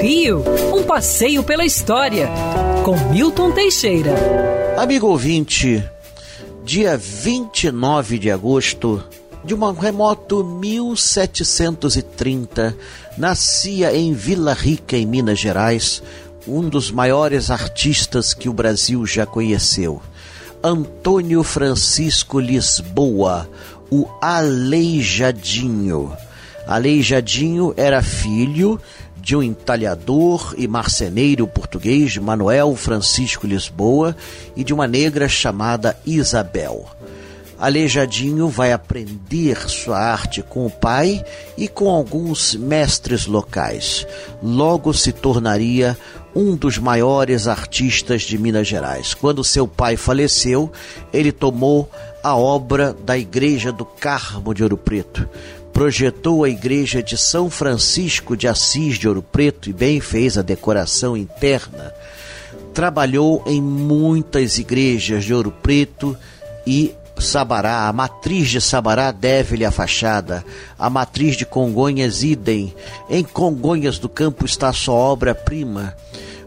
[0.00, 0.42] Rio,
[0.74, 2.28] um passeio pela história,
[2.84, 4.14] com Milton Teixeira.
[4.76, 5.82] Amigo ouvinte,
[6.64, 9.02] dia 29 de agosto
[9.44, 12.76] de um remoto 1730,
[13.16, 16.02] nascia em Vila Rica, em Minas Gerais,
[16.46, 20.02] um dos maiores artistas que o Brasil já conheceu.
[20.62, 23.48] Antônio Francisco Lisboa,
[23.88, 26.12] o Aleijadinho.
[26.66, 28.80] Aleijadinho era filho
[29.26, 34.16] de um entalhador e marceneiro português, Manuel Francisco Lisboa,
[34.54, 36.86] e de uma negra chamada Isabel.
[37.58, 41.24] Aleijadinho vai aprender sua arte com o pai
[41.58, 44.06] e com alguns mestres locais.
[44.40, 45.98] Logo se tornaria
[46.32, 49.12] um dos maiores artistas de Minas Gerais.
[49.12, 50.70] Quando seu pai faleceu,
[51.12, 51.90] ele tomou
[52.22, 55.28] a obra da Igreja do Carmo de Ouro Preto.
[55.76, 60.40] Projetou a igreja de São Francisco de Assis de Ouro Preto e bem fez a
[60.40, 61.92] decoração interna.
[62.72, 66.16] Trabalhou em muitas igrejas de Ouro Preto
[66.66, 70.42] e Sabará, a matriz de Sabará deve-lhe a fachada,
[70.78, 72.74] a matriz de Congonhas idem.
[73.10, 75.94] Em Congonhas do Campo está sua obra-prima,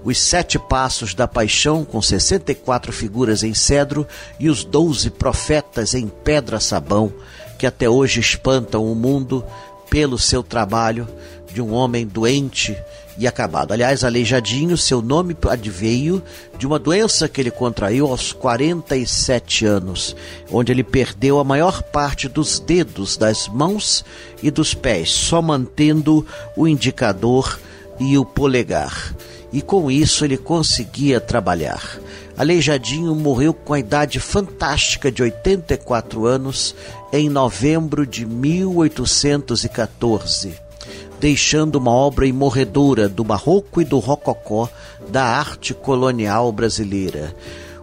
[0.03, 4.07] os sete passos da paixão, com 64 figuras em cedro,
[4.39, 7.13] e os doze profetas em pedra-sabão,
[7.59, 9.45] que até hoje espantam o mundo
[9.89, 11.07] pelo seu trabalho
[11.53, 12.75] de um homem doente
[13.17, 13.73] e acabado.
[13.73, 16.23] Aliás, Aleijadinho, seu nome adveio
[16.57, 20.15] de uma doença que ele contraiu aos 47 anos,
[20.49, 24.05] onde ele perdeu a maior parte dos dedos das mãos
[24.41, 27.59] e dos pés, só mantendo o indicador
[27.99, 29.13] e o polegar
[29.51, 31.99] e com isso ele conseguia trabalhar.
[32.39, 36.73] Aleijadinho morreu com a idade fantástica de 84 anos
[37.11, 40.53] em novembro de 1814,
[41.19, 44.69] deixando uma obra imorredora do barroco e do rococó
[45.09, 47.35] da arte colonial brasileira.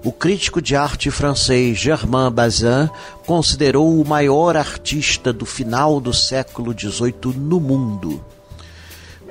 [0.03, 2.89] O crítico de arte francês Germain Bazin
[3.27, 8.25] considerou o maior artista do final do século XVIII no mundo.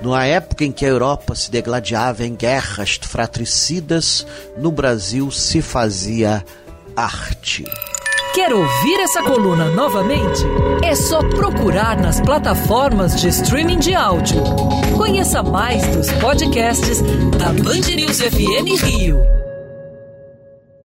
[0.01, 4.25] Numa época em que a Europa se degladiava em guerras fratricidas,
[4.57, 6.43] no Brasil se fazia
[6.95, 7.65] arte.
[8.33, 10.41] Quer ouvir essa coluna novamente?
[10.83, 14.43] É só procurar nas plataformas de streaming de áudio.
[14.97, 17.01] Conheça mais dos podcasts
[17.37, 19.44] da Band News FM Rio.